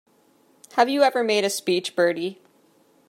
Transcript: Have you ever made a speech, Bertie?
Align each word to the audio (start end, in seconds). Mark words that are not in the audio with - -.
Have 0.77 0.89
you 0.89 1.03
ever 1.03 1.23
made 1.23 1.43
a 1.43 1.49
speech, 1.51 1.95
Bertie? 1.95 2.41